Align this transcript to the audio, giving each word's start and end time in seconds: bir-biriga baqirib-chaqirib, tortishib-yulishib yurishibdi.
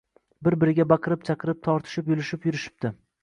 bir-biriga 0.45 0.85
baqirib-chaqirib, 0.91 1.61
tortishib-yulishib 1.69 2.49
yurishibdi. 2.51 2.93